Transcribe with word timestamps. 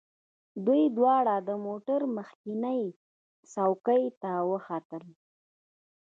دوی 0.65 0.83
دواړه 0.97 1.35
د 1.47 1.49
موټر 1.65 1.99
مخکینۍ 2.17 2.83
څوکۍ 3.51 4.03
ته 4.21 4.31
وختل 4.51 5.03